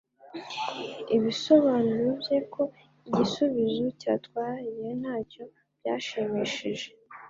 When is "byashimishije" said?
5.79-6.87